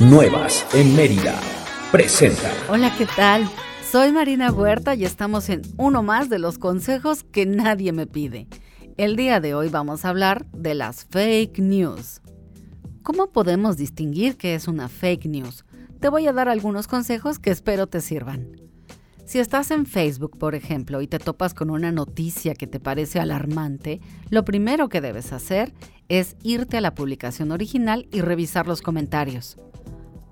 Nuevas 0.00 0.66
en 0.74 0.96
Mérida. 0.96 1.38
Presenta. 1.90 2.50
Hola, 2.70 2.92
¿qué 2.96 3.06
tal? 3.06 3.48
Soy 3.84 4.10
Marina 4.10 4.50
Huerta 4.50 4.94
y 4.94 5.04
estamos 5.04 5.48
en 5.50 5.62
uno 5.76 6.02
más 6.02 6.30
de 6.30 6.38
los 6.38 6.58
consejos 6.58 7.24
que 7.24 7.44
nadie 7.44 7.92
me 7.92 8.06
pide. 8.06 8.48
El 8.96 9.16
día 9.16 9.38
de 9.40 9.54
hoy 9.54 9.68
vamos 9.68 10.04
a 10.04 10.08
hablar 10.08 10.46
de 10.52 10.74
las 10.74 11.04
fake 11.04 11.58
news. 11.58 12.22
¿Cómo 13.02 13.32
podemos 13.32 13.76
distinguir 13.76 14.36
qué 14.36 14.54
es 14.54 14.66
una 14.66 14.88
fake 14.88 15.26
news? 15.26 15.64
Te 16.00 16.08
voy 16.08 16.26
a 16.26 16.32
dar 16.32 16.48
algunos 16.48 16.88
consejos 16.88 17.38
que 17.38 17.50
espero 17.50 17.86
te 17.86 18.00
sirvan. 18.00 18.56
Si 19.26 19.38
estás 19.38 19.70
en 19.70 19.86
Facebook, 19.86 20.38
por 20.38 20.54
ejemplo, 20.54 21.00
y 21.02 21.06
te 21.06 21.18
topas 21.18 21.54
con 21.54 21.70
una 21.70 21.92
noticia 21.92 22.54
que 22.54 22.66
te 22.66 22.80
parece 22.80 23.20
alarmante, 23.20 24.00
lo 24.30 24.44
primero 24.44 24.88
que 24.88 25.00
debes 25.00 25.32
hacer 25.32 25.72
es 26.08 26.36
irte 26.42 26.78
a 26.78 26.80
la 26.80 26.94
publicación 26.94 27.52
original 27.52 28.08
y 28.10 28.20
revisar 28.20 28.66
los 28.66 28.82
comentarios. 28.82 29.58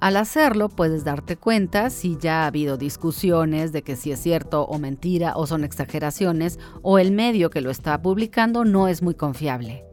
Al 0.00 0.16
hacerlo 0.16 0.70
puedes 0.70 1.04
darte 1.04 1.36
cuenta 1.36 1.90
si 1.90 2.16
ya 2.16 2.42
ha 2.42 2.46
habido 2.46 2.78
discusiones 2.78 3.70
de 3.70 3.82
que 3.82 3.96
si 3.96 4.12
es 4.12 4.20
cierto 4.20 4.62
o 4.62 4.78
mentira 4.78 5.34
o 5.36 5.46
son 5.46 5.62
exageraciones 5.62 6.58
o 6.80 6.98
el 6.98 7.12
medio 7.12 7.50
que 7.50 7.60
lo 7.60 7.70
está 7.70 8.00
publicando 8.00 8.64
no 8.64 8.88
es 8.88 9.02
muy 9.02 9.14
confiable. 9.14 9.84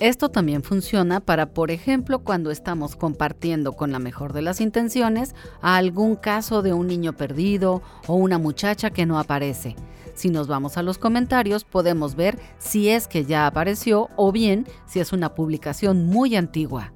Esto 0.00 0.30
también 0.30 0.64
funciona 0.64 1.20
para, 1.20 1.54
por 1.54 1.70
ejemplo, 1.70 2.18
cuando 2.18 2.50
estamos 2.50 2.96
compartiendo 2.96 3.72
con 3.74 3.92
la 3.92 4.00
mejor 4.00 4.32
de 4.32 4.42
las 4.42 4.60
intenciones 4.60 5.34
algún 5.62 6.16
caso 6.16 6.60
de 6.60 6.72
un 6.72 6.88
niño 6.88 7.12
perdido 7.12 7.82
o 8.08 8.14
una 8.14 8.38
muchacha 8.38 8.90
que 8.90 9.06
no 9.06 9.16
aparece. 9.16 9.76
Si 10.14 10.28
nos 10.28 10.48
vamos 10.48 10.76
a 10.76 10.82
los 10.82 10.98
comentarios 10.98 11.62
podemos 11.62 12.16
ver 12.16 12.36
si 12.58 12.88
es 12.88 13.06
que 13.06 13.24
ya 13.24 13.46
apareció 13.46 14.08
o 14.16 14.32
bien 14.32 14.66
si 14.86 14.98
es 14.98 15.12
una 15.12 15.36
publicación 15.36 16.06
muy 16.06 16.34
antigua. 16.34 16.92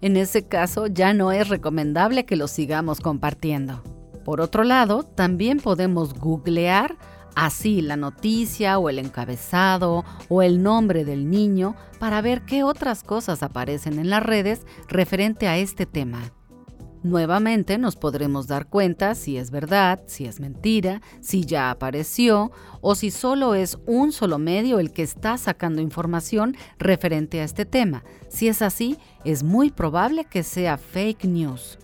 En 0.00 0.16
ese 0.16 0.46
caso 0.46 0.86
ya 0.86 1.12
no 1.12 1.32
es 1.32 1.48
recomendable 1.48 2.24
que 2.24 2.36
lo 2.36 2.48
sigamos 2.48 3.00
compartiendo. 3.00 3.82
Por 4.24 4.40
otro 4.40 4.64
lado, 4.64 5.02
también 5.02 5.58
podemos 5.58 6.14
googlear 6.14 6.96
así 7.34 7.80
la 7.80 7.96
noticia 7.96 8.78
o 8.78 8.88
el 8.88 8.98
encabezado 8.98 10.04
o 10.28 10.42
el 10.42 10.62
nombre 10.62 11.04
del 11.04 11.30
niño 11.30 11.76
para 11.98 12.20
ver 12.20 12.42
qué 12.42 12.62
otras 12.62 13.02
cosas 13.02 13.42
aparecen 13.42 13.98
en 13.98 14.10
las 14.10 14.22
redes 14.22 14.66
referente 14.88 15.48
a 15.48 15.58
este 15.58 15.86
tema. 15.86 16.32
Nuevamente 17.02 17.78
nos 17.78 17.96
podremos 17.96 18.46
dar 18.46 18.66
cuenta 18.66 19.14
si 19.14 19.38
es 19.38 19.50
verdad, 19.50 20.02
si 20.06 20.26
es 20.26 20.38
mentira, 20.38 21.00
si 21.20 21.46
ya 21.46 21.70
apareció 21.70 22.52
o 22.82 22.94
si 22.94 23.10
solo 23.10 23.54
es 23.54 23.78
un 23.86 24.12
solo 24.12 24.38
medio 24.38 24.78
el 24.78 24.92
que 24.92 25.02
está 25.02 25.38
sacando 25.38 25.80
información 25.80 26.56
referente 26.78 27.40
a 27.40 27.44
este 27.44 27.64
tema. 27.64 28.04
Si 28.28 28.48
es 28.48 28.60
así, 28.60 28.98
es 29.24 29.42
muy 29.42 29.70
probable 29.70 30.26
que 30.26 30.42
sea 30.42 30.76
fake 30.76 31.24
news. 31.24 31.78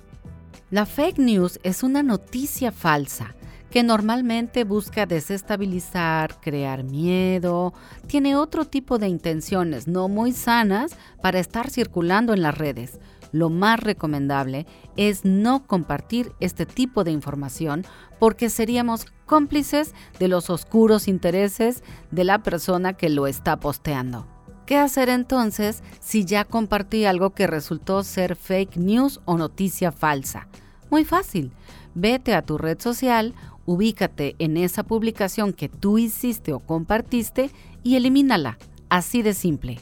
La 0.70 0.84
fake 0.84 1.18
news 1.18 1.60
es 1.62 1.82
una 1.82 2.02
noticia 2.02 2.70
falsa 2.70 3.34
que 3.70 3.82
normalmente 3.82 4.64
busca 4.64 5.06
desestabilizar, 5.06 6.40
crear 6.40 6.84
miedo, 6.84 7.74
tiene 8.06 8.36
otro 8.36 8.64
tipo 8.64 8.98
de 8.98 9.08
intenciones 9.08 9.86
no 9.88 10.08
muy 10.08 10.32
sanas 10.32 10.96
para 11.22 11.38
estar 11.38 11.70
circulando 11.70 12.32
en 12.32 12.42
las 12.42 12.56
redes 12.56 12.98
lo 13.32 13.50
más 13.50 13.80
recomendable 13.80 14.66
es 14.96 15.24
no 15.24 15.66
compartir 15.66 16.32
este 16.40 16.66
tipo 16.66 17.04
de 17.04 17.10
información 17.10 17.84
porque 18.18 18.48
seríamos 18.48 19.06
cómplices 19.26 19.94
de 20.18 20.28
los 20.28 20.48
oscuros 20.48 21.08
intereses 21.08 21.82
de 22.10 22.24
la 22.24 22.42
persona 22.42 22.94
que 22.94 23.10
lo 23.10 23.26
está 23.26 23.58
posteando. 23.58 24.26
¿Qué 24.64 24.78
hacer 24.78 25.10
entonces 25.10 25.82
si 26.00 26.24
ya 26.24 26.44
compartí 26.44 27.04
algo 27.04 27.30
que 27.30 27.46
resultó 27.46 28.02
ser 28.02 28.36
fake 28.36 28.78
news 28.78 29.20
o 29.24 29.36
noticia 29.36 29.92
falsa? 29.92 30.48
Muy 30.90 31.04
fácil. 31.04 31.52
Vete 31.94 32.34
a 32.34 32.42
tu 32.42 32.58
red 32.58 32.80
social, 32.80 33.34
ubícate 33.64 34.36
en 34.38 34.56
esa 34.56 34.82
publicación 34.82 35.52
que 35.52 35.68
tú 35.68 35.98
hiciste 35.98 36.52
o 36.52 36.60
compartiste 36.60 37.50
y 37.82 37.96
elimínala. 37.96 38.58
Así 38.88 39.22
de 39.22 39.34
simple. 39.34 39.80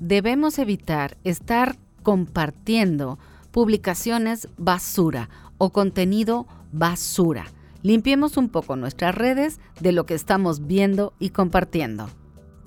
Debemos 0.00 0.58
evitar 0.58 1.18
estar 1.24 1.76
compartiendo 2.02 3.18
publicaciones 3.50 4.48
basura 4.56 5.28
o 5.58 5.70
contenido 5.70 6.46
basura. 6.72 7.46
Limpiemos 7.82 8.36
un 8.36 8.48
poco 8.48 8.76
nuestras 8.76 9.14
redes 9.14 9.60
de 9.80 9.92
lo 9.92 10.06
que 10.06 10.14
estamos 10.14 10.66
viendo 10.66 11.12
y 11.18 11.30
compartiendo. 11.30 12.08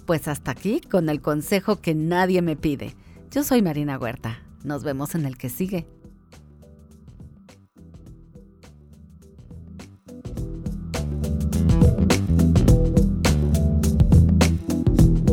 Pues 0.06 0.28
hasta 0.28 0.52
aquí 0.52 0.82
con 0.82 1.10
el 1.10 1.22
consejo 1.22 1.82
que 1.82 1.96
nadie 1.96 2.42
me 2.42 2.56
pide. 2.56 2.96
Yo 3.32 3.44
soy 3.44 3.62
Marina 3.62 3.98
Huerta. 3.98 4.44
Nos 4.64 4.84
vemos 4.84 5.16
en 5.16 5.26
el 5.26 5.38
que 5.38 5.50
sigue. 5.50 5.88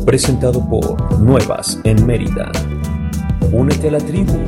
Presentado 0.09 0.67
por 0.67 1.19
Nuevas 1.19 1.79
en 1.83 2.03
Mérida. 2.03 2.51
Únete 3.51 3.89
a 3.89 3.91
la 3.91 3.99
tribu 3.99 4.39